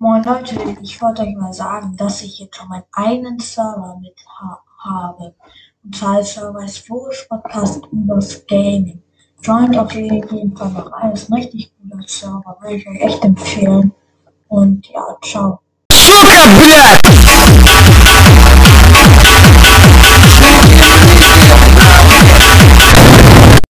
[0.00, 4.14] Moin Leute, ich wollte euch mal sagen, dass ich jetzt schon meinen eigenen Server mit
[4.28, 5.34] ha habe.
[5.82, 9.02] Und zwar ist Server ist Vogels Podcast übers Gaming.
[9.42, 13.92] Joint auf jeden Fall noch ein richtig guter Server, würde ich euch echt empfehlen.
[14.46, 15.58] Und ja, ciao.
[15.90, 17.17] Super блядь!